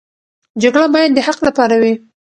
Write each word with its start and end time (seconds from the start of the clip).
جګړه 0.61 0.87
باید 0.95 1.11
د 1.13 1.19
حق 1.27 1.39
لپاره 1.47 1.75
وي. 1.81 1.93